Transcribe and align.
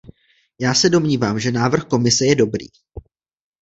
Já 0.61 0.73
se 0.73 0.89
domnívám, 0.89 1.39
že 1.39 1.51
návrh 1.51 1.83
Komise 1.85 2.25
je 2.25 2.35
dobrý. 2.35 2.67